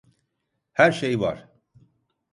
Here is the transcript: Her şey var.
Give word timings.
Her 0.73 0.91
şey 0.91 1.19
var. 1.19 1.47